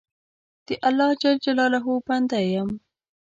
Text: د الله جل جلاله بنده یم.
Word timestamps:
د 0.67 0.69
الله 0.87 1.11
جل 1.21 1.35
جلاله 1.45 1.81
بنده 2.07 2.39
یم. 2.53 2.69